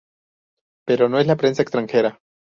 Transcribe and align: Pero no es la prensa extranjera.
Pero 0.87 1.09
no 1.09 1.19
es 1.19 1.27
la 1.27 1.35
prensa 1.35 1.61
extranjera. 1.61 2.17